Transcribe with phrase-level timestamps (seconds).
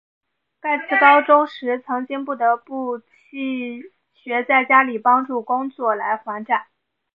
[0.59, 3.03] 盖茨高中时曾经不得不弃
[4.15, 6.69] 学在家里帮助工作来还债。